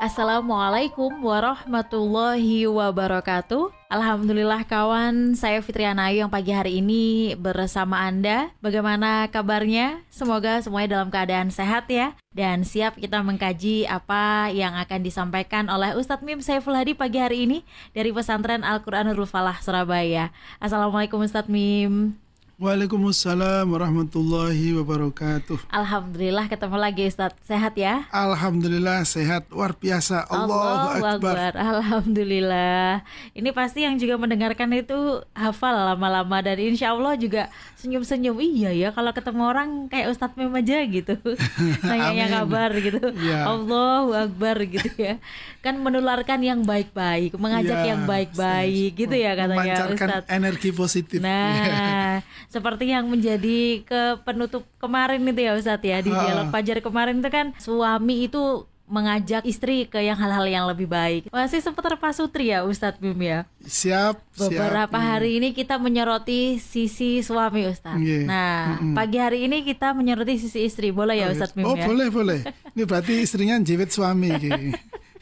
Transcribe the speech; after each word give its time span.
Assalamualaikum 0.00 1.12
warahmatullahi 1.20 2.64
wabarakatuh. 2.64 3.68
Alhamdulillah 3.92 4.64
kawan, 4.64 5.36
saya 5.36 5.60
Fitriana 5.60 6.08
Ayu 6.08 6.24
yang 6.24 6.32
pagi 6.32 6.56
hari 6.56 6.80
ini 6.80 7.36
bersama 7.36 8.00
Anda. 8.08 8.48
Bagaimana 8.64 9.28
kabarnya? 9.28 10.00
Semoga 10.08 10.64
semuanya 10.64 10.96
dalam 10.96 11.12
keadaan 11.12 11.52
sehat 11.52 11.84
ya. 11.92 12.16
Dan 12.32 12.64
siap 12.64 12.96
kita 12.96 13.20
mengkaji 13.20 13.84
apa 13.92 14.48
yang 14.48 14.72
akan 14.72 15.04
disampaikan 15.04 15.68
oleh 15.68 15.92
Ustadz 15.92 16.24
Mim 16.24 16.40
Saiful 16.40 16.80
Hadi 16.80 16.96
pagi 16.96 17.20
hari 17.20 17.44
ini 17.44 17.60
Dari 17.92 18.08
pesantren 18.08 18.64
Al-Quranul 18.64 19.28
Falah 19.28 19.60
Surabaya. 19.60 20.32
Assalamualaikum 20.64 21.20
Ustadz 21.20 21.52
Mim 21.52 22.16
Waalaikumsalam 22.60 23.72
warahmatullahi 23.72 24.76
wabarakatuh. 24.76 25.72
Alhamdulillah 25.72 26.44
ketemu 26.44 26.76
lagi 26.76 27.08
Ustaz. 27.08 27.32
Sehat 27.48 27.72
ya? 27.72 28.04
Alhamdulillah 28.12 29.00
sehat. 29.08 29.48
Luar 29.48 29.72
biasa. 29.72 30.28
Allahu 30.28 31.00
Akbar. 31.00 31.56
Alhamdulillah. 31.56 33.00
Ini 33.32 33.48
pasti 33.56 33.88
yang 33.88 33.96
juga 33.96 34.20
mendengarkan 34.20 34.76
itu 34.76 35.24
hafal 35.32 35.72
lama-lama 35.72 36.36
dan 36.44 36.60
insya 36.60 36.92
Allah 36.92 37.16
juga 37.16 37.48
senyum-senyum. 37.80 38.36
Iya 38.36 38.70
ya 38.76 38.88
kalau 38.92 39.10
ketemu 39.16 39.42
orang 39.48 39.68
kayak 39.88 40.12
Ustadz 40.12 40.36
Mem 40.36 40.52
aja 40.52 40.84
gitu. 40.84 41.16
Nanya 41.88 42.26
kabar 42.28 42.70
gitu. 42.76 43.00
Ya. 43.18 43.48
Allahu 43.48 44.12
Akbar 44.12 44.60
gitu 44.68 44.90
ya. 45.00 45.16
Kan 45.64 45.80
menularkan 45.80 46.40
yang 46.44 46.60
baik-baik, 46.64 47.36
mengajak 47.40 47.84
ya, 47.84 47.96
yang 47.96 48.04
baik-baik 48.04 48.92
gitu 48.96 49.16
ya 49.16 49.32
katanya 49.34 49.74
Ustadz. 49.88 50.28
energi 50.28 50.70
positif. 50.76 51.18
Nah, 51.24 52.20
seperti 52.54 52.92
yang 52.92 53.08
menjadi 53.08 53.84
ke 53.84 54.20
penutup 54.22 54.68
kemarin 54.76 55.24
itu 55.24 55.40
ya 55.40 55.52
Ustadz 55.56 55.84
ya 55.84 55.98
di 56.04 56.12
dialog 56.12 56.52
Fajar 56.52 56.78
kemarin 56.84 57.24
itu 57.24 57.30
kan 57.32 57.56
suami 57.56 58.28
itu 58.28 58.69
mengajak 58.90 59.46
istri 59.46 59.86
ke 59.86 60.02
yang 60.02 60.18
hal-hal 60.18 60.44
yang 60.50 60.64
lebih 60.66 60.90
baik. 60.90 61.30
Masih 61.30 61.62
seputar 61.62 61.94
Pak 61.94 62.18
Sutri 62.18 62.50
ya 62.50 62.66
Ustadz 62.66 62.98
Bim 62.98 63.16
ya. 63.22 63.46
Siap. 63.62 64.18
Beberapa 64.34 64.98
siap. 64.98 65.10
hari 65.14 65.38
ini 65.38 65.54
kita 65.54 65.78
menyoroti 65.78 66.58
sisi 66.58 67.22
suami 67.22 67.70
Ustadz. 67.70 68.02
Yeah. 68.02 68.26
Nah 68.26 68.52
mm 68.74 68.74
-hmm. 68.82 68.94
pagi 68.98 69.18
hari 69.22 69.46
ini 69.46 69.62
kita 69.62 69.94
menyoroti 69.94 70.42
sisi 70.42 70.66
istri. 70.66 70.90
Boleh 70.90 71.22
ya 71.22 71.30
Ustadz 71.30 71.54
Bim 71.54 71.64
oh, 71.64 71.78
ya? 71.78 71.86
Oh 71.86 71.94
boleh 71.94 72.08
boleh. 72.10 72.40
Ini 72.74 72.82
berarti 72.82 73.22
istrinya 73.22 73.56
jiwet 73.62 73.94
suami. 73.94 74.34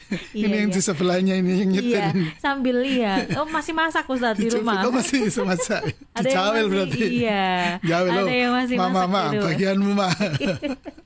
Ini 0.09 0.41
iya, 0.41 0.57
yang 0.65 0.71
iya. 0.73 0.77
di 0.77 0.81
sebelahnya 0.81 1.33
ini 1.37 1.51
yang 1.61 1.69
nyetir. 1.69 2.01
Iya, 2.01 2.33
sambil 2.41 2.81
lihat. 2.81 3.29
Oh, 3.37 3.45
masih 3.45 3.77
masak 3.77 4.09
Ustaz 4.09 4.41
di, 4.41 4.49
rumah. 4.49 4.81
Oh, 4.81 4.89
masih 4.89 5.29
masak. 5.45 5.85
Ada 6.17 6.29
yang 6.33 6.49
masih, 6.49 6.65
berarti. 6.65 7.05
Iya. 7.05 7.45
Jawel 7.85 8.09
Ada 8.17 8.33
yang 8.33 8.53
masih 8.57 8.75
mama, 8.81 9.05
masak 9.05 9.09
mama, 9.13 9.41
bagianmu 9.45 9.91
mah. 9.93 10.13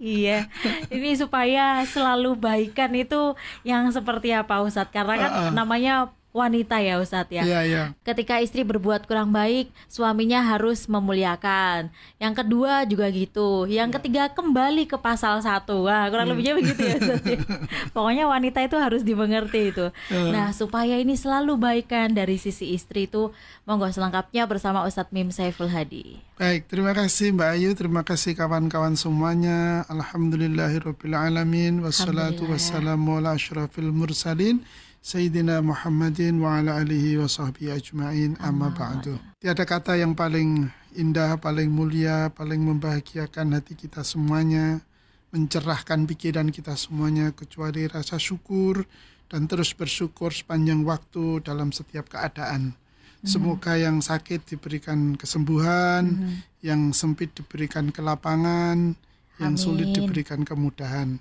iya, 0.00 0.50
ini 0.94 1.14
supaya 1.14 1.82
selalu 1.86 2.34
baikan 2.38 2.92
itu 2.94 3.34
yang 3.62 3.88
seperti 3.94 4.34
apa 4.34 4.60
Ustadz? 4.62 4.92
Karena 4.92 5.14
kan 5.16 5.30
uh 5.30 5.38
-uh. 5.48 5.52
namanya 5.54 5.94
wanita 6.38 6.78
ya 6.78 7.02
Ustadz 7.02 7.34
ya. 7.34 7.42
Iya, 7.42 7.60
iya. 7.66 7.84
Ketika 8.06 8.38
istri 8.38 8.62
berbuat 8.62 9.10
kurang 9.10 9.34
baik, 9.34 9.74
suaminya 9.90 10.40
harus 10.40 10.86
memuliakan. 10.86 11.90
Yang 12.22 12.34
kedua 12.44 12.86
juga 12.86 13.06
gitu. 13.10 13.66
Yang 13.66 13.88
ya. 13.88 13.94
ketiga 13.98 14.22
kembali 14.30 14.86
ke 14.86 14.96
pasal 14.98 15.42
satu. 15.42 15.86
Wah, 15.86 16.06
kurang 16.08 16.30
hmm. 16.30 16.34
lebihnya 16.34 16.54
begitu 16.54 16.80
ya 16.86 16.96
Ustadz. 16.96 17.26
Ya. 17.26 17.38
Pokoknya 17.94 18.24
wanita 18.30 18.62
itu 18.62 18.76
harus 18.78 19.02
dimengerti 19.02 19.74
itu. 19.74 19.86
Uh. 20.10 20.30
Nah, 20.30 20.54
supaya 20.54 20.94
ini 20.96 21.18
selalu 21.18 21.58
baikan 21.58 22.14
dari 22.14 22.38
sisi 22.38 22.72
istri 22.72 23.10
itu, 23.10 23.34
monggo 23.66 23.90
selengkapnya 23.90 24.46
bersama 24.46 24.86
Ustadz 24.86 25.10
Mim 25.10 25.34
Saiful 25.34 25.68
Hadi. 25.68 26.22
Baik, 26.38 26.70
terima 26.70 26.94
kasih 26.94 27.34
Mbak 27.34 27.50
Ayu, 27.50 27.70
terima 27.74 28.02
kasih 28.06 28.38
kawan-kawan 28.38 28.94
semuanya. 28.94 29.82
Alhamdulillahirrahmanirrahim. 29.90 31.82
Wassalatu 31.82 32.46
wassalamu 32.46 33.18
ala 33.18 33.34
asyrafil 33.34 33.90
mursalin. 33.90 34.62
Sayyidina 35.08 35.64
Muhammadin 35.64 36.36
wa 36.36 36.60
ala 36.60 36.84
alihi 36.84 37.16
wa 37.16 37.24
sahbihi 37.24 37.72
ajma'in 37.72 38.36
amma 38.44 38.68
ba'du. 38.76 39.16
Tiada 39.40 39.64
kata 39.64 39.96
yang 39.96 40.12
paling 40.12 40.68
indah, 41.00 41.40
paling 41.40 41.72
mulia, 41.72 42.28
paling 42.28 42.60
membahagiakan 42.60 43.56
hati 43.56 43.72
kita 43.72 44.04
semuanya, 44.04 44.84
mencerahkan 45.32 46.04
pikiran 46.04 46.52
kita 46.52 46.76
semuanya 46.76 47.32
kecuali 47.32 47.88
rasa 47.88 48.20
syukur 48.20 48.84
dan 49.32 49.48
terus 49.48 49.72
bersyukur 49.72 50.28
sepanjang 50.28 50.84
waktu 50.84 51.40
dalam 51.40 51.72
setiap 51.72 52.12
keadaan. 52.12 52.76
Mhm. 52.76 53.24
Semoga 53.24 53.80
yang 53.80 54.04
sakit 54.04 54.44
diberikan 54.44 55.16
kesembuhan, 55.16 56.04
mm 56.04 56.16
-hmm. 56.20 56.36
yang 56.68 56.92
sempit 56.92 57.32
diberikan 57.32 57.88
kelapangan, 57.96 58.92
Amin. 58.92 59.40
yang 59.40 59.56
sulit 59.56 59.88
diberikan 59.88 60.44
kemudahan. 60.44 61.16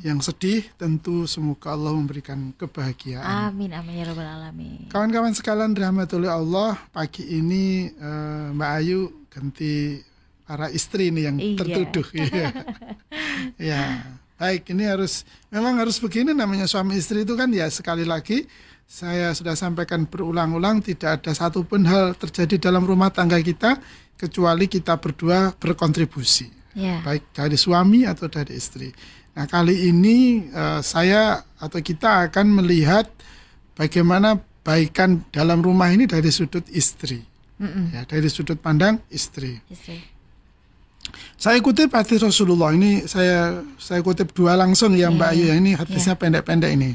Yang 0.00 0.32
sedih 0.32 0.60
tentu 0.80 1.28
semoga 1.28 1.76
Allah 1.76 1.92
memberikan 1.92 2.56
kebahagiaan. 2.56 3.52
Amin 3.52 3.68
amin 3.76 4.00
ya 4.00 4.04
rabbal 4.08 4.24
alamin. 4.24 4.88
Kawan-kawan 4.88 5.36
sekalian 5.36 5.76
rahmatullah 5.76 6.40
Allah, 6.40 6.80
pagi 6.88 7.28
ini 7.28 7.92
uh, 8.00 8.56
Mbak 8.56 8.70
Ayu 8.80 9.12
ganti 9.28 10.00
para 10.48 10.72
istri 10.72 11.12
ini 11.12 11.20
yang 11.28 11.36
iya. 11.36 11.56
tertuduh 11.60 12.06
ya. 12.16 12.48
ya. 13.72 13.82
Baik, 14.34 14.72
ini 14.72 14.88
harus 14.88 15.22
memang 15.52 15.78
harus 15.78 16.00
begini 16.00 16.32
namanya 16.32 16.64
suami 16.66 16.96
istri 16.98 17.22
itu 17.22 17.36
kan 17.38 17.48
ya 17.52 17.68
sekali 17.70 18.02
lagi 18.02 18.44
saya 18.84 19.32
sudah 19.32 19.56
sampaikan 19.56 20.04
berulang-ulang 20.04 20.84
tidak 20.84 21.22
ada 21.22 21.32
satupun 21.32 21.88
hal 21.88 22.12
terjadi 22.16 22.68
dalam 22.68 22.84
rumah 22.84 23.08
tangga 23.08 23.40
kita 23.40 23.80
kecuali 24.16 24.68
kita 24.68 25.00
berdua 25.00 25.52
berkontribusi. 25.56 26.48
Yeah. 26.74 27.00
Baik 27.06 27.30
dari 27.30 27.54
suami 27.54 28.04
atau 28.04 28.26
dari 28.26 28.58
istri. 28.58 28.90
Nah, 29.34 29.50
kali 29.50 29.90
ini 29.90 30.46
uh, 30.54 30.78
saya 30.78 31.42
atau 31.58 31.82
kita 31.82 32.30
akan 32.30 32.62
melihat 32.62 33.10
bagaimana 33.74 34.38
baikan 34.62 35.26
dalam 35.34 35.58
rumah 35.58 35.90
ini 35.90 36.06
dari 36.06 36.30
sudut 36.30 36.62
istri. 36.70 37.18
Mm 37.58 37.66
-mm. 37.66 37.86
Ya, 37.98 38.02
dari 38.06 38.30
sudut 38.30 38.58
pandang 38.62 39.02
istri. 39.10 39.58
istri. 39.66 39.98
Saya 41.34 41.60
kutip 41.60 41.92
hadis 41.92 42.22
Rasulullah 42.22 42.72
ini 42.72 43.04
saya 43.04 43.60
saya 43.76 44.00
kutip 44.00 44.32
dua 44.32 44.56
langsung 44.56 44.96
ya 44.96 45.12
Mbak 45.12 45.30
Ayu 45.36 45.44
ya 45.52 45.54
ini 45.58 45.76
hadisnya 45.76 46.16
pendek-pendek 46.16 46.72
yeah. 46.72 46.78
ini. 46.78 46.90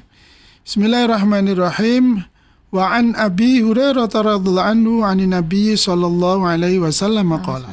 Bismillahirrahmanirrahim. 0.66 2.24
Wa 2.70 3.02
an 3.02 3.18
Abi 3.18 3.66
Hurairah 3.66 4.06
radhiyallahu 4.06 4.62
anhu 4.62 5.02
'ani 5.02 5.26
Nabi 5.26 5.74
sallallahu 5.74 6.46
alaihi 6.46 6.82
wasallam 6.82 7.34
qala. 7.42 7.70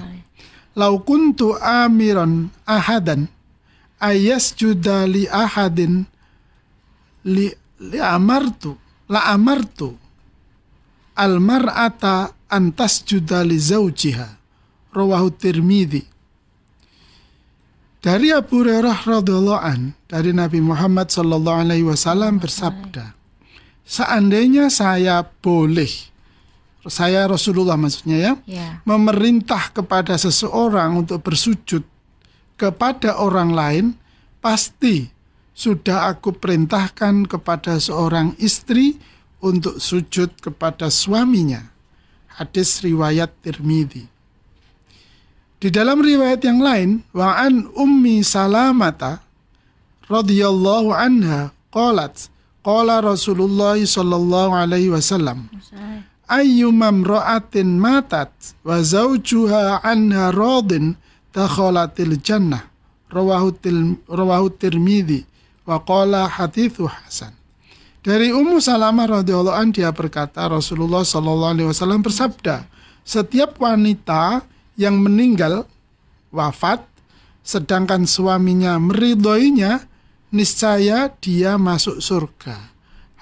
Lau 0.77 1.00
kuntu 1.00 1.56
amiran 1.60 2.53
ahadan 2.69 3.28
ayas 4.06 4.55
juda 4.55 5.03
li 5.11 5.27
ahadin 5.27 6.06
li, 7.27 7.50
li 7.83 7.99
amartu 7.99 8.78
la 9.11 9.34
amartu 9.34 9.91
al 11.19 11.43
mar'ata 11.43 12.31
antas 12.47 13.03
juda 13.03 13.43
li 13.43 13.59
zaujiha 13.59 14.28
rawahu 14.95 15.34
tirmidhi 15.34 16.06
dari 18.06 18.31
Abu 18.31 18.62
Hurairah 18.62 19.03
radhiyallahu 19.03 19.62
an 19.62 19.99
dari 20.06 20.31
Nabi 20.31 20.62
Muhammad 20.62 21.11
sallallahu 21.11 21.62
alaihi 21.66 21.87
wasallam 21.87 22.39
bersabda 22.39 23.19
seandainya 23.83 24.71
saya 24.71 25.27
boleh 25.43 25.91
saya 26.87 27.27
Rasulullah 27.27 27.75
maksudnya 27.75 28.19
ya, 28.19 28.33
yeah. 28.47 28.78
memerintah 28.87 29.75
kepada 29.75 30.15
seseorang 30.15 31.03
untuk 31.03 31.19
bersujud 31.19 31.83
kepada 32.56 33.21
orang 33.21 33.53
lain, 33.53 33.87
pasti 34.41 35.09
sudah 35.56 36.12
aku 36.12 36.37
perintahkan 36.37 37.25
kepada 37.28 37.81
seorang 37.81 38.36
istri 38.36 39.01
untuk 39.41 39.81
sujud 39.81 40.33
kepada 40.41 40.92
suaminya. 40.92 41.72
Hadis 42.36 42.84
riwayat 42.84 43.33
Tirmidzi. 43.41 44.04
Di 45.57 45.72
dalam 45.72 46.04
riwayat 46.04 46.45
yang 46.45 46.60
lain, 46.60 47.01
wa'an 47.16 47.72
ummi 47.72 48.21
salamata 48.21 49.25
radhiyallahu 50.04 50.92
anha 50.92 51.57
qalat 51.72 52.28
qala 52.60 53.01
Rasulullah 53.01 53.78
sallallahu 53.78 54.53
alaihi 54.53 54.92
wasallam 54.92 55.48
ayyumam 56.27 57.07
ra'atin 57.07 57.78
matat 57.78 58.31
wa 58.66 58.83
zawjuha 58.83 59.86
anha 59.86 60.34
radin 60.34 60.98
dakhalatil 61.36 62.16
jannah 62.24 62.65
rawahu 63.12 63.53
rawahu 64.09 64.48
tirmidzi 64.56 65.28
wa 65.68 65.77
qala 65.84 66.24
hadithu 66.24 66.88
hasan 66.88 67.36
dari 68.00 68.33
Ummu 68.33 68.56
Salamah 68.56 69.21
radhiyallahu 69.21 69.53
an 69.53 69.68
dia 69.77 69.92
berkata 69.92 70.48
Rasulullah 70.48 71.04
sallallahu 71.04 71.53
alaihi 71.60 71.68
wasallam 71.68 72.00
bersabda 72.00 72.65
setiap 73.04 73.60
wanita 73.60 74.48
yang 74.80 74.97
meninggal 74.97 75.68
wafat 76.33 76.80
sedangkan 77.44 78.09
suaminya 78.09 78.80
meridhoinya 78.80 79.84
niscaya 80.33 81.12
dia 81.21 81.60
masuk 81.60 82.00
surga 82.00 82.77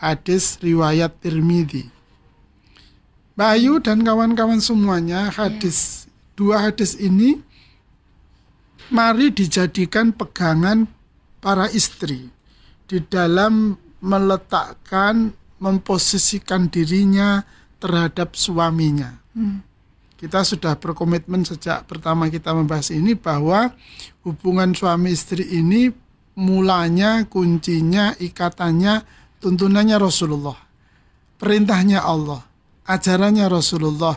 Hadis 0.04 0.60
riwayat 0.60 1.16
Tirmidzi. 1.24 1.88
Bayu 3.40 3.80
dan 3.80 4.04
kawan-kawan 4.04 4.60
semuanya 4.60 5.32
hadis 5.32 6.04
yeah. 6.04 6.36
dua 6.36 6.56
hadis 6.60 6.92
ini 7.00 7.40
mari 8.92 9.32
dijadikan 9.32 10.12
pegangan 10.12 10.88
para 11.40 11.68
istri 11.72 12.28
di 12.84 12.98
dalam 13.04 13.76
meletakkan 14.04 15.32
memposisikan 15.60 16.68
dirinya 16.68 17.40
terhadap 17.80 18.36
suaminya. 18.36 19.16
Hmm. 19.32 19.64
Kita 20.20 20.40
sudah 20.44 20.76
berkomitmen 20.76 21.44
sejak 21.44 21.84
pertama 21.84 22.28
kita 22.32 22.52
membahas 22.56 22.92
ini 22.92 23.12
bahwa 23.12 23.72
hubungan 24.24 24.72
suami 24.72 25.12
istri 25.12 25.44
ini 25.44 25.92
mulanya, 26.36 27.28
kuncinya, 27.28 28.16
ikatannya, 28.16 29.04
tuntunannya 29.40 29.96
Rasulullah. 30.00 30.56
Perintahnya 31.36 32.00
Allah 32.00 32.40
ajarannya 32.84 33.48
Rasulullah, 33.48 34.16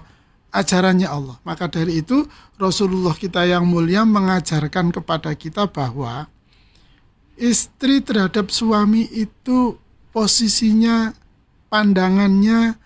ajarannya 0.51 1.07
Allah. 1.07 1.38
Maka 1.44 1.67
dari 1.67 2.01
itu 2.01 2.25
Rasulullah 2.55 3.13
kita 3.13 3.44
yang 3.47 3.67
mulia 3.67 4.07
mengajarkan 4.07 4.91
kepada 4.95 5.33
kita 5.35 5.67
bahwa 5.67 6.27
istri 7.38 8.01
terhadap 8.01 8.49
suami 8.49 9.05
itu 9.13 9.77
posisinya, 10.13 11.13
pandangannya, 11.69 12.79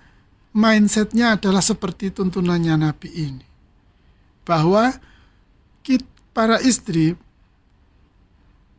mindsetnya 0.51 1.39
adalah 1.39 1.63
seperti 1.63 2.11
tuntunannya 2.11 2.75
Nabi 2.75 3.09
ini. 3.11 3.47
Bahwa 4.43 4.91
kita, 5.85 6.07
para 6.31 6.59
istri 6.63 7.15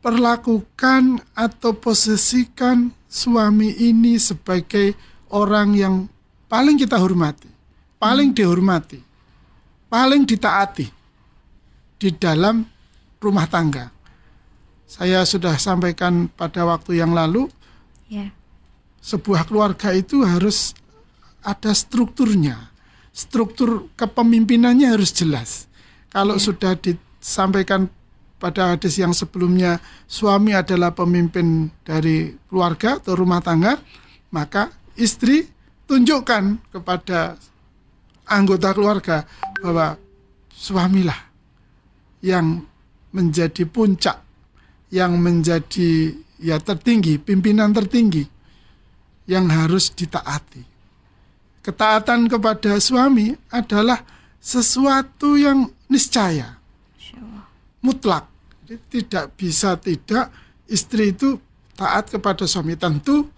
perlakukan 0.02 1.22
atau 1.36 1.76
posisikan 1.76 2.90
suami 3.06 3.76
ini 3.76 4.16
sebagai 4.16 4.96
orang 5.28 5.76
yang 5.76 5.94
paling 6.48 6.80
kita 6.80 6.96
hormati, 6.96 7.51
paling 8.02 8.34
dihormati, 8.34 8.98
paling 9.86 10.26
ditaati 10.26 10.90
di 12.02 12.10
dalam 12.18 12.66
rumah 13.22 13.46
tangga. 13.46 13.94
Saya 14.90 15.22
sudah 15.22 15.54
sampaikan 15.54 16.26
pada 16.26 16.66
waktu 16.66 16.98
yang 16.98 17.14
lalu, 17.14 17.46
yeah. 18.10 18.34
sebuah 18.98 19.46
keluarga 19.46 19.94
itu 19.94 20.26
harus 20.26 20.74
ada 21.46 21.70
strukturnya, 21.70 22.74
struktur 23.14 23.86
kepemimpinannya 23.94 24.90
harus 24.90 25.14
jelas. 25.14 25.70
Kalau 26.10 26.34
yeah. 26.36 26.44
sudah 26.44 26.72
disampaikan 26.74 27.86
pada 28.42 28.74
hadis 28.74 28.98
yang 28.98 29.14
sebelumnya 29.14 29.78
suami 30.10 30.50
adalah 30.50 30.90
pemimpin 30.90 31.70
dari 31.86 32.34
keluarga 32.50 32.98
atau 32.98 33.14
rumah 33.14 33.38
tangga, 33.38 33.78
maka 34.34 34.74
istri 34.98 35.46
tunjukkan 35.86 36.58
kepada 36.74 37.38
anggota 38.32 38.72
keluarga 38.72 39.28
bahwa 39.60 39.96
suamilah 40.50 41.18
yang 42.24 42.64
menjadi 43.12 43.68
puncak, 43.68 44.18
yang 44.88 45.20
menjadi 45.20 46.16
ya 46.40 46.56
tertinggi, 46.58 47.20
pimpinan 47.20 47.70
tertinggi 47.76 48.24
yang 49.28 49.46
harus 49.52 49.92
ditaati. 49.92 50.64
Ketaatan 51.62 52.26
kepada 52.26 52.74
suami 52.82 53.30
adalah 53.54 54.02
sesuatu 54.42 55.38
yang 55.38 55.70
niscaya, 55.86 56.58
mutlak. 57.78 58.26
Jadi 58.66 58.76
tidak 58.88 59.24
bisa 59.38 59.78
tidak 59.78 60.32
istri 60.66 61.14
itu 61.14 61.38
taat 61.76 62.10
kepada 62.10 62.48
suami 62.48 62.74
tentu 62.74 63.28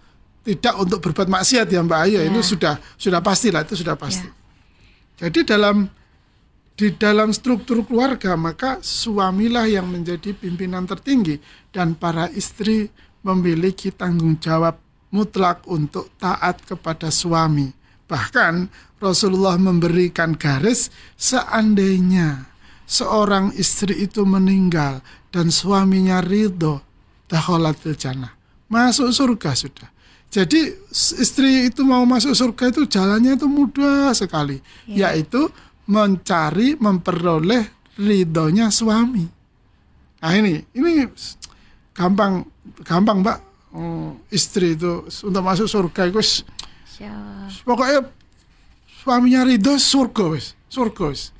tidak 0.45 0.77
untuk 0.77 1.01
berbuat 1.01 1.25
maksiat 1.25 1.65
ya 1.69 1.81
Mbak 1.81 1.99
Ayu, 2.05 2.17
ya. 2.21 2.29
itu 2.29 2.41
sudah 2.55 2.77
sudah 2.97 3.19
pasti 3.19 3.49
lah 3.49 3.65
itu 3.65 3.73
sudah 3.73 3.97
pasti. 3.97 4.29
Ya. 4.29 4.44
Jadi 5.15 5.47
dalam 5.47 5.87
di 6.75 6.91
dalam 6.91 7.31
struktur 7.31 7.87
keluarga 7.87 8.35
maka 8.35 8.83
suamilah 8.83 9.63
yang 9.63 9.87
menjadi 9.87 10.35
pimpinan 10.35 10.83
tertinggi 10.83 11.39
dan 11.71 11.95
para 11.95 12.27
istri 12.35 12.91
memiliki 13.23 13.95
tanggung 13.95 14.35
jawab 14.43 14.75
mutlak 15.15 15.63
untuk 15.71 16.11
taat 16.19 16.59
kepada 16.67 17.07
suami. 17.07 17.71
Bahkan 18.05 18.67
Rasulullah 18.99 19.55
memberikan 19.55 20.35
garis 20.35 20.91
seandainya 21.15 22.43
seorang 22.83 23.55
istri 23.55 24.05
itu 24.05 24.27
meninggal 24.27 24.99
dan 25.31 25.49
suaminya 25.49 26.19
ridho, 26.19 26.83
dakhalatil 27.31 27.95
jannah. 27.95 28.35
Masuk 28.67 29.09
surga 29.15 29.55
sudah. 29.55 29.89
Jadi 30.35 30.67
istri 30.91 31.71
itu 31.71 31.87
mau 31.87 32.03
masuk 32.03 32.35
surga 32.35 32.67
itu 32.67 32.83
jalannya 32.91 33.39
itu 33.39 33.47
mudah 33.47 34.11
sekali, 34.11 34.59
ya. 34.83 35.15
yaitu 35.15 35.47
mencari 35.87 36.75
memperoleh 36.75 37.63
ridhonya 37.95 38.67
suami. 38.67 39.23
Nah 40.19 40.33
ini 40.35 40.59
ini 40.75 41.07
gampang 41.95 42.43
gampang 42.83 43.23
mbak 43.23 43.39
oh, 43.71 44.19
istri 44.27 44.75
itu 44.75 45.07
untuk 45.07 45.39
masuk 45.39 45.71
surga 45.71 46.11
itu 46.11 46.19
pokoknya 47.63 48.03
suaminya 49.07 49.47
ridho 49.47 49.79
surga 49.79 50.23
wis 50.35 50.51
surga 50.67 51.03
wis. 51.15 51.31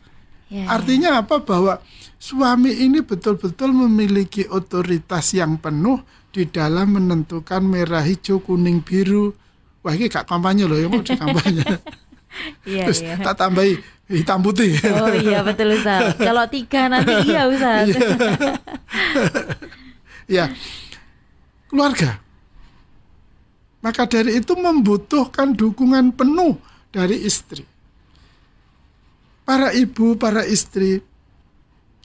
Ya, 0.48 0.72
Artinya 0.72 1.26
apa 1.26 1.42
bahwa 1.44 1.82
suami 2.22 2.72
ini 2.72 3.04
betul-betul 3.04 3.76
memiliki 3.76 4.48
otoritas 4.48 5.34
yang 5.36 5.60
penuh 5.60 6.00
di 6.36 6.44
dalam 6.52 7.00
menentukan 7.00 7.64
merah, 7.64 8.04
hijau, 8.04 8.44
kuning, 8.44 8.84
biru. 8.84 9.32
Wah 9.80 9.96
ini 9.96 10.12
gak 10.12 10.28
kampanye 10.28 10.68
loh 10.68 10.76
ya 10.76 10.92
mau 10.92 11.00
kampanye. 11.00 11.64
iya, 12.68 12.84
Terus 12.92 13.00
iya. 13.00 13.16
tak 13.24 13.40
tambahi 13.40 13.80
hitam 14.12 14.44
putih. 14.44 14.76
Oh 15.00 15.16
iya 15.16 15.40
betul 15.48 15.72
Ustaz. 15.80 16.20
Kalau 16.20 16.44
tiga 16.52 16.92
nanti 16.92 17.16
iya 17.24 17.48
Ustaz. 17.48 17.88
iya. 20.28 20.52
ya. 20.52 20.52
Keluarga. 21.72 22.20
Maka 23.80 24.04
dari 24.04 24.36
itu 24.36 24.60
membutuhkan 24.60 25.56
dukungan 25.56 26.12
penuh 26.12 26.60
dari 26.92 27.24
istri. 27.24 27.64
Para 29.46 29.72
ibu, 29.72 30.20
para 30.20 30.44
istri 30.44 31.00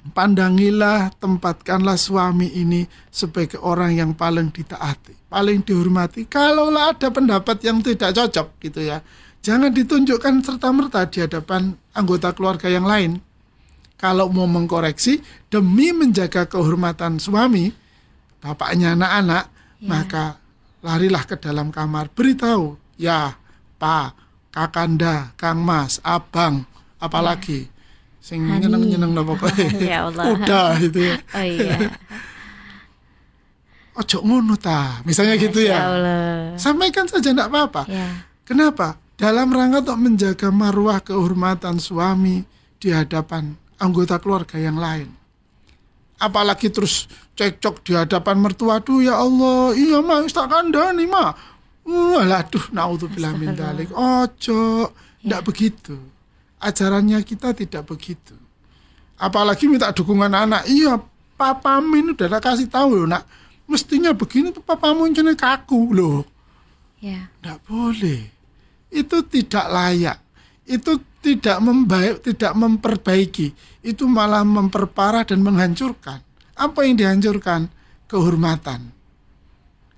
Pandangilah, 0.01 1.13
tempatkanlah 1.21 2.01
suami 2.01 2.49
ini 2.57 2.89
sebagai 3.13 3.61
orang 3.61 4.01
yang 4.01 4.11
paling 4.17 4.49
ditaati, 4.49 5.29
paling 5.29 5.61
dihormati. 5.61 6.25
Kalaulah 6.25 6.97
ada 6.97 7.13
pendapat 7.13 7.61
yang 7.61 7.85
tidak 7.85 8.17
cocok 8.17 8.49
gitu 8.65 8.81
ya, 8.81 9.05
jangan 9.45 9.69
ditunjukkan 9.69 10.41
serta-merta 10.41 11.05
di 11.05 11.21
hadapan 11.21 11.77
anggota 11.93 12.33
keluarga 12.33 12.73
yang 12.73 12.89
lain. 12.89 13.21
Kalau 14.01 14.33
mau 14.33 14.49
mengkoreksi 14.49 15.21
demi 15.53 15.93
menjaga 15.93 16.49
kehormatan 16.49 17.21
suami, 17.21 17.69
bapaknya 18.41 18.97
anak-anak, 18.97 19.45
ya. 19.53 19.85
maka 19.85 20.25
larilah 20.81 21.29
ke 21.29 21.37
dalam 21.37 21.69
kamar, 21.69 22.09
beritahu, 22.09 22.81
ya, 22.97 23.37
Pak, 23.77 24.17
Kakanda, 24.49 25.37
Kang 25.37 25.61
Mas, 25.61 26.01
Abang, 26.01 26.65
apalagi. 26.97 27.69
Ya 27.69 27.80
sing 28.21 28.45
nyeneng 28.45 28.85
nyeneng 28.85 29.13
nopo 29.17 29.35
ya 29.81 30.07
Allah. 30.07 30.37
Udah 30.37 30.77
itu 30.77 31.01
ya. 31.01 31.17
Oh 31.37 31.45
iya. 31.45 31.77
Ojo 33.97 34.19
ngono 34.23 34.55
ta? 34.61 35.01
Misalnya 35.09 35.41
gitu 35.41 35.65
ya. 35.65 35.89
Allah. 35.89 36.55
sampaikan 36.61 37.09
saja 37.09 37.33
tidak 37.33 37.49
apa-apa. 37.49 37.89
Ya. 37.89 38.29
kenapa? 38.45 39.01
Dalam 39.17 39.53
rangka 39.53 39.85
untuk 39.85 39.99
menjaga 40.01 40.49
marwah 40.49 41.01
kehormatan 41.05 41.77
suami 41.77 42.41
di 42.81 42.89
hadapan 42.89 43.53
anggota 43.77 44.17
keluarga 44.17 44.57
yang 44.57 44.81
lain. 44.81 45.09
Apalagi 46.21 46.69
terus 46.69 47.09
cekcok 47.37 47.85
di 47.85 47.93
hadapan 47.97 48.37
mertua 48.41 48.81
tuh 48.85 49.01
ya 49.01 49.17
Allah 49.17 49.73
iya 49.73 50.05
mah 50.05 50.25
tak 50.29 50.53
kandani 50.53 51.09
mah 51.09 51.33
Walah, 51.81 52.45
aduh, 52.45 52.71
naudzubillah 52.77 53.35
min 53.41 53.57
dalik. 53.57 53.89
Ojo, 53.97 54.93
ndak 55.25 55.41
ya. 55.43 55.47
begitu 55.49 55.97
ajarannya 56.61 57.25
kita 57.25 57.57
tidak 57.57 57.89
begitu. 57.89 58.37
Apalagi 59.17 59.69
minta 59.69 59.93
dukungan 59.93 60.33
anak. 60.33 60.69
Iya, 60.69 61.01
papa 61.37 61.81
min 61.81 62.13
udah 62.13 62.41
kasih 62.41 62.69
tahu 62.69 63.05
loh, 63.05 63.09
nak. 63.09 63.25
Mestinya 63.71 64.11
begini 64.11 64.51
tuh 64.51 64.67
papamu 64.67 65.07
jenis 65.15 65.39
kaku 65.39 65.95
loh. 65.95 66.27
Ya. 66.99 67.31
Tidak 67.39 67.59
boleh. 67.71 68.27
Itu 68.91 69.23
tidak 69.23 69.67
layak. 69.71 70.19
Itu 70.67 70.99
tidak 71.23 71.63
membaik, 71.63 72.27
tidak 72.27 72.53
memperbaiki. 72.59 73.55
Itu 73.87 74.11
malah 74.11 74.43
memperparah 74.43 75.23
dan 75.23 75.47
menghancurkan. 75.47 76.19
Apa 76.59 76.83
yang 76.83 76.99
dihancurkan? 76.99 77.71
Kehormatan. 78.11 78.91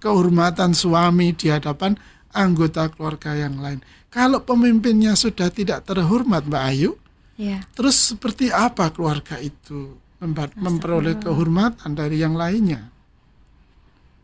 Kehormatan 0.05 0.77
suami 0.77 1.33
di 1.33 1.49
hadapan 1.49 1.97
anggota 2.37 2.93
keluarga 2.93 3.33
yang 3.33 3.57
lain. 3.57 3.81
Kalau 4.13 4.45
pemimpinnya 4.45 5.17
sudah 5.17 5.49
tidak 5.49 5.89
terhormat, 5.89 6.45
Mbak 6.45 6.65
Ayu, 6.69 7.01
ya. 7.41 7.65
terus 7.73 8.13
seperti 8.13 8.53
apa 8.53 8.93
keluarga 8.93 9.41
itu 9.41 9.97
memperoleh 10.61 11.17
kehormatan 11.17 11.97
dari 11.97 12.21
yang 12.21 12.37
lainnya? 12.37 12.93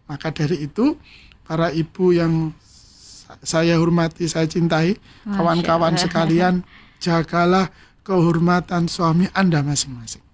Maka 0.04 0.28
dari 0.28 0.68
itu, 0.68 0.92
para 1.49 1.73
ibu 1.73 2.12
yang 2.12 2.52
saya 3.40 3.80
hormati, 3.80 4.28
saya 4.28 4.45
cintai, 4.45 5.00
kawan-kawan 5.25 5.97
sekalian, 5.97 6.61
jagalah 7.04 7.73
kehormatan 8.04 8.92
suami 8.92 9.25
Anda 9.33 9.64
masing-masing. 9.64 10.25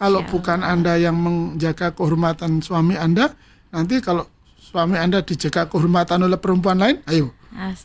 Kalau 0.00 0.24
bukan 0.24 0.64
Anda 0.64 0.96
yang 0.96 1.20
menjaga 1.20 1.92
kehormatan 1.92 2.64
suami 2.64 2.96
Anda, 2.96 3.32
nanti 3.72 4.00
kalau 4.00 4.24
suami 4.56 4.96
Anda 4.96 5.20
dijaga 5.20 5.68
kehormatan 5.68 6.24
oleh 6.24 6.40
perempuan 6.40 6.80
lain, 6.80 7.04
ayo. 7.12 7.32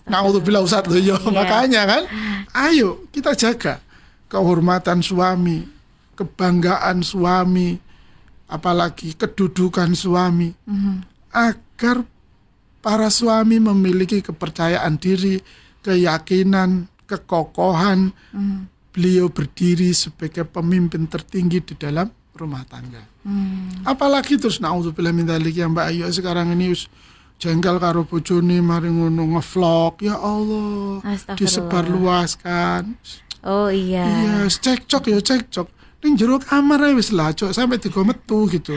Nah, 0.07 0.24
untuk 0.24 0.47
bilang 0.47 0.63
Ustaz 0.63 0.88
loh, 0.88 0.97
ya, 0.97 1.19
makanya 1.27 1.83
kan. 1.83 2.03
Ayo 2.55 3.05
kita 3.12 3.36
jaga 3.36 3.83
kehormatan 4.31 5.03
suami, 5.03 5.67
kebanggaan 6.15 7.03
suami, 7.03 7.77
apalagi 8.47 9.13
kedudukan 9.15 9.91
suami. 9.93 10.55
Mm 10.65 10.77
-hmm. 10.79 10.97
Agar 11.36 11.97
para 12.79 13.12
suami 13.12 13.59
memiliki 13.59 14.24
kepercayaan 14.24 14.95
diri, 14.95 15.43
keyakinan, 15.83 16.88
kekokohan. 17.05 18.15
Mm. 18.31 18.71
Beliau 18.97 19.29
berdiri 19.29 19.93
sebagai 19.93 20.41
pemimpin 20.41 21.05
tertinggi 21.05 21.62
di 21.62 21.77
dalam 21.77 22.09
rumah 22.38 22.63
tangga. 22.69 23.01
Hmm. 23.25 23.83
Apalagi 23.83 24.38
terus 24.38 24.62
naudzubillah 24.62 25.12
min 25.12 25.27
yang 25.51 25.74
Mbak 25.74 25.86
Ayu 25.89 26.05
sekarang 26.13 26.53
ini 26.53 26.77
jengkel 27.38 27.77
karo 27.77 28.03
bojone 28.03 28.58
mari 28.62 28.89
ngono 28.89 29.38
ngevlog. 29.38 30.01
Ya 30.01 30.17
Allah 30.17 31.01
disebar 31.38 31.86
luaskan. 31.86 32.98
Oh 33.46 33.70
iya. 33.70 34.03
Iya 34.06 34.50
cekcok 34.50 35.13
ya 35.13 35.20
cekcok. 35.22 35.67
Ning 36.03 36.17
jero 36.17 36.41
kamar 36.41 36.82
ae 36.89 36.94
wis 36.98 37.13
lah 37.13 37.32
cok. 37.32 37.53
Sampai 37.53 37.77
digo 37.77 38.01
metu 38.01 38.50
gitu. 38.50 38.75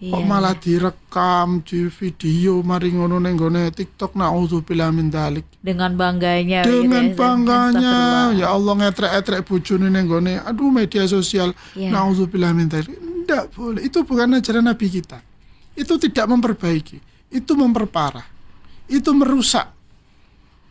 Iya. 0.00 0.16
kok 0.16 0.24
malah 0.24 0.56
direkam 0.56 1.60
di 1.60 1.84
video 1.92 2.64
mari 2.64 2.88
ngono 2.88 3.20
ning 3.20 3.36
gone 3.36 3.68
TikTok 3.68 4.16
naudzubillah 4.16 4.88
min 4.96 5.12
dalik 5.12 5.44
dengan 5.60 5.92
bangganya 5.92 6.64
gitu 6.64 6.88
dengan 6.88 7.12
gitu, 7.12 7.20
bangganya. 7.20 8.32
Ya 8.32 8.48
Allah 8.48 8.80
ngetrek-etrek 8.80 9.44
bojone 9.44 9.92
ning 9.92 10.08
gone. 10.08 10.40
Aduh 10.40 10.72
media 10.72 11.04
sosial 11.04 11.52
yeah. 11.76 11.92
naudzubillah 11.92 12.56
min 12.56 12.72
dalik 12.72 12.96
ndak 12.96 13.52
boleh. 13.52 13.84
Itu 13.84 14.00
bukan 14.08 14.40
ajaran 14.40 14.64
nabi 14.64 14.88
kita. 14.88 15.20
Itu 15.76 16.00
tidak 16.00 16.32
memperbaiki 16.32 17.09
itu 17.30 17.52
memperparah, 17.54 18.26
itu 18.90 19.10
merusak. 19.14 19.70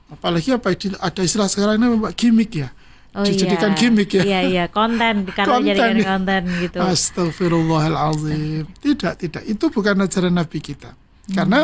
Apalagi 0.10 0.54
apa 0.54 0.74
ada 0.76 1.22
istilah 1.22 1.48
sekarang 1.48 1.80
ini 1.80 1.88
gimmick 2.14 2.52
ya. 2.54 2.70
Oh 3.10 3.26
dijadikan 3.26 3.74
iya. 3.74 3.80
gimmick 3.80 4.10
ya. 4.14 4.24
Iya 4.24 4.40
iya, 4.46 4.64
konten 4.70 5.26
karena 5.38 5.58
konten, 5.58 5.68
jadikan 5.74 5.96
ya. 5.98 6.06
konten 6.14 6.42
gitu. 6.62 6.78
Astagfirullahalazim. 6.78 8.66
Tidak, 8.78 9.14
tidak. 9.18 9.44
Itu 9.50 9.74
bukan 9.74 10.06
ajaran 10.06 10.34
Nabi 10.38 10.60
kita. 10.62 10.94
Hmm. 10.94 11.34
Karena 11.34 11.60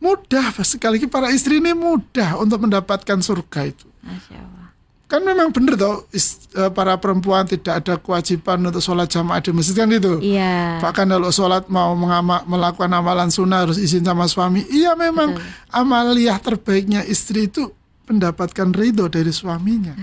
mudah 0.00 0.56
sekali 0.64 1.00
lagi 1.00 1.08
para 1.08 1.28
istri 1.32 1.60
ini 1.60 1.76
mudah 1.76 2.40
untuk 2.40 2.64
mendapatkan 2.64 3.20
surga 3.20 3.60
itu. 3.68 3.88
Masya 4.00 4.40
Allah 4.40 4.65
kan 5.06 5.22
memang 5.22 5.54
benar 5.54 5.78
toh 5.78 6.02
e, 6.10 6.62
para 6.74 6.98
perempuan 6.98 7.46
tidak 7.46 7.78
ada 7.78 7.94
kewajiban 7.94 8.58
untuk 8.66 8.82
sholat 8.82 9.06
jamaah 9.06 9.38
di 9.38 9.54
masjid 9.54 9.78
kan 9.78 9.90
itu. 9.94 10.18
Iya. 10.18 10.82
Bahkan 10.82 11.06
kalau 11.06 11.30
sholat 11.30 11.70
mau 11.70 11.94
melakukan 12.42 12.90
amalan 12.90 13.30
sunnah 13.30 13.62
harus 13.62 13.78
izin 13.78 14.02
sama 14.02 14.26
suami. 14.26 14.66
Iya 14.66 14.98
memang 14.98 15.38
Betul. 15.38 15.46
amaliyah 15.70 16.38
terbaiknya 16.42 17.06
istri 17.06 17.46
itu 17.46 17.70
mendapatkan 18.06 18.70
ridho 18.74 19.06
dari 19.06 19.30
suaminya. 19.30 19.94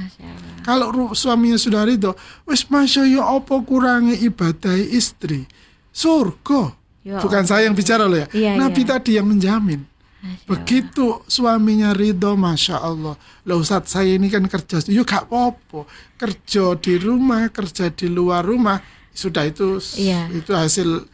Kalau 0.64 1.12
suaminya 1.12 1.60
sudah 1.60 1.84
ridho, 1.84 2.16
wis 2.48 2.68
masya 2.72 3.04
ya 3.04 3.24
apa 3.28 3.60
kurangi 3.64 4.20
ibadah 4.24 4.76
istri, 4.76 5.48
surga. 5.92 6.80
Ya 7.04 7.20
Bukan 7.20 7.44
saya 7.44 7.68
yang 7.68 7.76
bicara 7.76 8.08
loh 8.08 8.16
ya. 8.16 8.28
Iya, 8.32 8.56
Nabi 8.56 8.88
iya. 8.88 8.90
tadi 8.96 9.12
yang 9.20 9.28
menjamin. 9.28 9.84
Begitu 10.48 11.20
suaminya 11.28 11.92
ridho, 11.92 12.40
masya 12.40 12.80
Allah. 12.80 13.20
Loh 13.44 13.60
Ustadz 13.60 13.92
saya 13.92 14.16
ini 14.16 14.32
kan 14.32 14.48
kerja, 14.48 14.80
yuk 14.88 15.04
gak 15.04 15.28
apa-apa. 15.28 15.84
Kerja 16.16 16.80
di 16.80 16.96
rumah, 16.96 17.52
kerja 17.52 17.92
di 17.92 18.08
luar 18.08 18.48
rumah, 18.48 18.80
sudah 19.12 19.44
itu 19.46 19.78
iya. 20.00 20.32
itu 20.32 20.56
hasil 20.56 21.06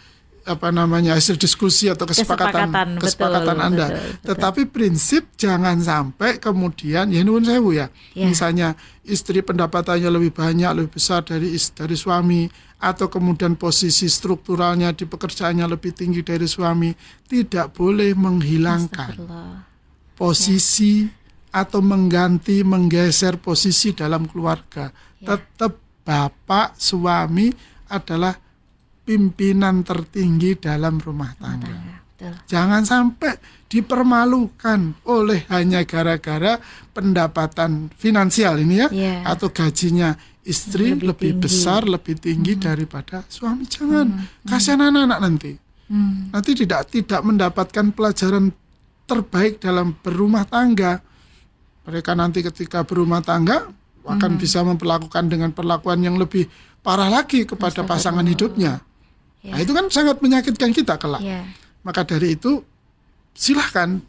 apa 0.49 0.73
namanya 0.73 1.13
hasil 1.13 1.37
diskusi 1.37 1.85
atau 1.85 2.09
kesepakatan 2.09 2.73
kesepakatan, 2.73 2.87
kesepakatan 2.97 3.55
betul, 3.55 3.67
Anda. 3.69 3.85
Betul, 3.85 4.01
betul. 4.01 4.25
Tetapi 4.33 4.61
prinsip 4.73 5.23
jangan 5.37 5.77
sampai 5.77 6.41
kemudian 6.41 7.13
ya 7.13 7.21
nuwun 7.21 7.45
sewu 7.45 7.77
ya. 7.77 7.93
ya. 8.17 8.25
Misalnya 8.25 8.73
istri 9.05 9.45
pendapatannya 9.45 10.09
lebih 10.09 10.33
banyak, 10.33 10.69
lebih 10.73 10.97
besar 10.97 11.21
dari 11.21 11.53
dari 11.53 11.93
suami 11.93 12.49
atau 12.81 13.11
kemudian 13.11 13.53
posisi 13.53 14.09
strukturalnya 14.09 14.95
di 14.97 15.05
pekerjaannya 15.05 15.69
lebih 15.69 15.93
tinggi 15.93 16.25
dari 16.25 16.49
suami, 16.49 16.89
tidak 17.29 17.77
boleh 17.77 18.17
menghilangkan 18.17 19.13
posisi 20.17 21.05
ya. 21.05 21.61
atau 21.61 21.85
mengganti 21.85 22.65
menggeser 22.65 23.37
posisi 23.37 23.93
dalam 23.93 24.25
keluarga. 24.25 24.89
Ya. 25.21 25.37
Tetap 25.37 25.77
bapak 26.01 26.73
suami 26.81 27.53
adalah 27.85 28.48
pimpinan 29.09 29.81
tertinggi 29.81 30.53
dalam 30.61 31.01
rumah 31.01 31.33
tangga. 31.41 32.05
Jangan 32.45 32.85
sampai 32.85 33.33
dipermalukan 33.65 35.01
oleh 35.09 35.49
hanya 35.49 35.81
gara-gara 35.81 36.61
pendapatan 36.93 37.89
finansial 37.97 38.61
ini 38.61 38.85
ya 38.85 38.87
yeah. 38.93 39.19
atau 39.25 39.49
gajinya 39.49 40.13
istri 40.45 40.93
lebih, 40.93 41.09
lebih 41.09 41.31
besar, 41.47 41.89
lebih 41.89 42.21
tinggi 42.21 42.53
hmm. 42.59 42.61
daripada 42.61 43.25
suami. 43.25 43.65
Jangan 43.65 44.05
hmm. 44.05 44.45
kasihan 44.45 44.83
anak-anak 44.93 45.19
nanti. 45.25 45.51
Hmm. 45.89 46.29
Nanti 46.29 46.51
tidak 46.53 46.91
tidak 46.93 47.21
mendapatkan 47.25 47.85
pelajaran 47.95 48.53
terbaik 49.09 49.57
dalam 49.63 49.95
berumah 49.97 50.45
tangga. 50.45 51.01
Mereka 51.87 52.13
nanti 52.13 52.45
ketika 52.45 52.85
berumah 52.85 53.25
tangga 53.25 53.73
akan 54.05 54.31
hmm. 54.35 54.41
bisa 54.41 54.61
memperlakukan 54.61 55.25
dengan 55.31 55.49
perlakuan 55.55 56.03
yang 56.03 56.19
lebih 56.19 56.45
parah 56.83 57.09
lagi 57.09 57.47
kepada 57.47 57.87
pasangan 57.87 58.27
hidupnya. 58.27 58.88
Yeah. 59.39 59.55
Nah, 59.55 59.59
itu 59.63 59.71
kan 59.71 59.85
sangat 59.87 60.19
menyakitkan 60.19 60.71
kita 60.75 60.99
kelak. 60.99 61.23
Yeah. 61.23 61.47
Maka 61.83 62.03
dari 62.03 62.35
itu 62.35 62.63
silahkan 63.31 64.03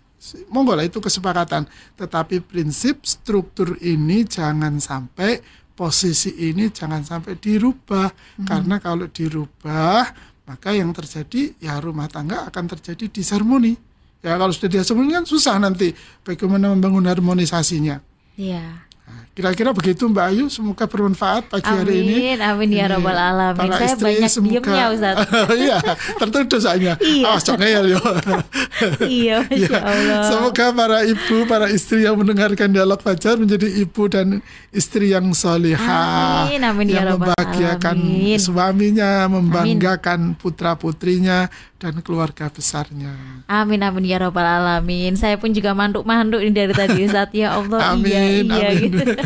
monggo 0.51 0.75
lah 0.77 0.85
itu 0.85 0.99
kesepakatan. 0.99 1.71
Tetapi 1.97 2.43
prinsip 2.45 3.07
struktur 3.07 3.79
ini 3.81 4.27
jangan 4.27 4.77
sampai 4.83 5.41
posisi 5.73 6.37
ini 6.37 6.69
jangan 6.69 7.01
sampai 7.01 7.41
dirubah 7.41 8.13
hmm. 8.13 8.45
karena 8.45 8.77
kalau 8.85 9.09
dirubah 9.09 10.05
maka 10.45 10.77
yang 10.77 10.93
terjadi 10.93 11.57
ya 11.57 11.81
rumah 11.81 12.11
tangga 12.11 12.45
akan 12.51 12.69
terjadi 12.77 13.09
disharmoni. 13.09 13.79
Ya 14.21 14.37
kalau 14.37 14.53
sudah 14.53 14.69
disharmoni 14.69 15.17
kan 15.17 15.25
susah 15.25 15.57
nanti 15.57 15.95
bagaimana 16.27 16.75
membangun 16.75 17.09
harmonisasinya. 17.09 18.03
Iya. 18.37 18.90
Kira-kira 19.31 19.71
begitu 19.71 20.11
Mbak 20.11 20.27
Ayu, 20.27 20.45
semoga 20.51 20.85
bermanfaat 20.91 21.49
pagi 21.49 21.65
amin, 21.65 21.79
hari 21.81 21.95
ini. 22.03 22.13
Amin, 22.13 22.39
amin 22.43 22.71
ya 22.77 22.87
robbal 22.91 23.15
alamin. 23.15 23.63
Para 23.63 23.79
Saya 23.79 23.89
istri, 23.95 24.05
banyak 24.11 24.31
semoga, 24.37 24.53
diemnya 24.53 24.85
Ustaz. 24.91 25.17
iya, 25.65 25.79
tertuduh 26.19 26.61
soalnya. 26.61 26.95
Iya. 26.99 27.25
Oh, 27.31 27.39
ya, 27.39 27.81
iya, 29.07 29.37
Masya 29.47 29.71
ya. 29.71 29.81
Allah. 29.81 30.23
Semoga 30.29 30.67
para 30.75 30.99
ibu, 31.07 31.37
para 31.47 31.67
istri 31.71 32.05
yang 32.05 32.19
mendengarkan 32.19 32.69
dialog 32.75 33.01
Fajar 33.01 33.39
menjadi 33.39 33.71
ibu 33.71 34.03
dan 34.11 34.43
istri 34.75 35.15
yang 35.15 35.31
solihah. 35.31 36.51
Amin, 36.51 36.61
amin 36.67 36.87
ya 36.91 37.07
yang 37.07 37.17
membahagiakan 37.17 37.97
alamin. 37.97 38.37
suaminya, 38.37 39.31
membanggakan 39.31 40.37
putra-putrinya 40.37 41.49
dan 41.81 41.97
keluarga 42.05 42.53
besarnya. 42.53 43.09
Amin 43.49 43.81
amin 43.81 44.05
ya 44.05 44.21
robbal 44.21 44.45
alamin. 44.45 45.17
Saya 45.17 45.41
pun 45.41 45.49
juga 45.57 45.73
manduk-manduk 45.73 46.45
ini 46.45 46.53
dari 46.53 46.77
tadi 46.77 47.09
Ustaz 47.09 47.33
ya 47.33 47.57
Allah. 47.57 47.97
amin, 47.97 48.45
iya 48.53 48.69
iya 48.69 48.69
amin. 48.77 48.93
gitu. 48.93 49.03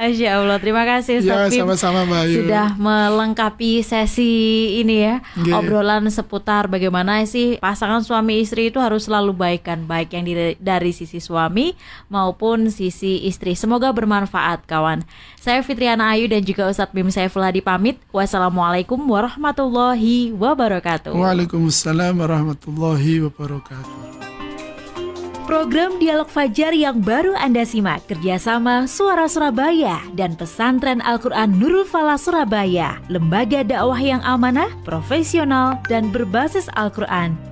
Masya 0.00 0.40
Allah, 0.40 0.58
terima 0.62 0.82
kasih 0.88 1.20
Ustaz 1.20 1.52
ya, 1.52 1.60
sama-sama 1.60 2.08
Mbak 2.08 2.20
Ayu. 2.24 2.36
Sudah 2.40 2.68
melengkapi 2.80 3.84
sesi 3.84 4.32
ini 4.80 5.04
ya, 5.04 5.20
yeah. 5.44 5.60
obrolan 5.60 6.08
seputar 6.08 6.72
bagaimana 6.72 7.20
sih 7.28 7.60
pasangan 7.60 8.00
suami 8.00 8.40
istri 8.40 8.72
itu 8.72 8.80
harus 8.80 9.06
selalu 9.06 9.36
baikkan, 9.36 9.84
baik 9.84 10.16
yang 10.16 10.24
dari, 10.24 10.56
dari 10.56 10.92
sisi 10.96 11.20
suami 11.20 11.76
maupun 12.08 12.72
sisi 12.72 13.28
istri. 13.28 13.52
Semoga 13.52 13.92
bermanfaat 13.92 14.64
kawan. 14.64 15.04
Saya 15.36 15.60
Fitriana 15.60 16.16
Ayu 16.16 16.28
dan 16.28 16.44
juga 16.44 16.68
Ustadz 16.68 16.92
Bim 16.92 17.12
Saiful 17.12 17.44
Hadi 17.44 17.60
pamit. 17.60 18.00
Wassalamualaikum 18.12 19.00
warahmatullahi 19.04 20.32
wabarakatuh. 20.32 21.12
Waalaikumsalam 21.12 22.16
warahmatullahi 22.16 23.24
wabarakatuh. 23.28 24.27
Program 25.48 25.96
Dialog 25.96 26.28
Fajar 26.28 26.76
yang 26.76 27.00
baru 27.00 27.32
Anda 27.32 27.64
simak. 27.64 28.04
Kerjasama 28.04 28.84
Suara 28.84 29.24
Surabaya 29.32 29.96
dan 30.12 30.36
Pesantren 30.36 31.00
Al-Quran 31.00 31.56
Nurul 31.56 31.88
Fala 31.88 32.20
Surabaya, 32.20 33.00
lembaga 33.08 33.64
dakwah 33.64 33.96
yang 33.96 34.20
amanah, 34.28 34.68
profesional, 34.84 35.80
dan 35.88 36.12
berbasis 36.12 36.68
Al-Quran 36.76 37.47